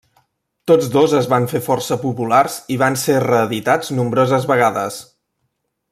Tots 0.69 0.87
dos 0.95 1.13
es 1.17 1.27
van 1.33 1.45
fer 1.51 1.61
força 1.67 1.99
populars 2.07 2.57
i 2.77 2.77
van 2.85 2.99
ser 3.05 3.21
reeditats 3.27 3.93
nombroses 3.99 4.49
vegades. 4.53 4.99